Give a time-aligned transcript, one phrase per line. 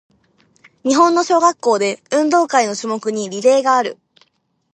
[0.83, 3.99] 日本の小学校で、運動会の種目にリレーがある。